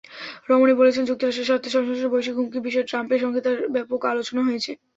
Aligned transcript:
Romney 0.49 0.73
বলেছেন, 0.75 1.03
যুক্তরাষ্ট্রের 1.05 1.47
স্বার্থ-সংশ্লিষ্ট 1.49 2.05
বৈশ্বিক 2.07 2.35
হুমকির 2.37 2.65
বিষয়ে 2.67 2.89
ট্রাম্পের 2.89 3.21
সঙ্গে 3.23 3.39
তাঁর 3.41 3.71
ব্যাপক 3.75 4.01
আলোচনা 4.11 4.41
হয়েছে। 4.47 4.71